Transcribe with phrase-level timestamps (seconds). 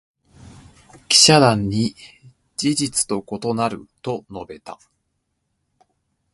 [1.09, 1.95] 記者団に
[2.57, 4.79] 「事実と異なる」と述べた。